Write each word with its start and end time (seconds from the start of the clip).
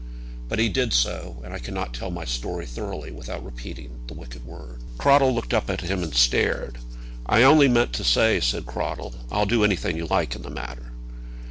But 0.49 0.57
he 0.57 0.67
did 0.67 0.89
do 0.89 0.95
so, 0.95 1.39
and 1.43 1.53
I 1.53 1.59
cannot 1.59 1.93
tell 1.93 2.09
my 2.09 2.25
story 2.25 2.65
thoroughly 2.65 3.11
without 3.11 3.45
repeating 3.45 3.99
the 4.07 4.15
wicked 4.15 4.43
word. 4.43 4.79
Cradell 4.97 5.31
looked 5.31 5.53
up 5.53 5.69
at 5.69 5.81
him 5.81 6.01
and 6.01 6.15
stared. 6.15 6.79
"I 7.27 7.43
only 7.43 7.67
meant 7.67 7.93
to 7.93 8.03
say," 8.03 8.39
said 8.39 8.65
Cradell, 8.65 9.13
"I'll 9.31 9.45
do 9.45 9.63
anything 9.63 9.97
you 9.97 10.07
like 10.07 10.35
in 10.35 10.41
the 10.41 10.49
matter." 10.49 10.91